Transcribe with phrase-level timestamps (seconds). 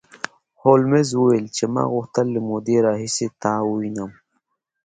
[0.61, 4.11] هولمز وویل چې ما غوښتل له مودې راهیسې تا ووینم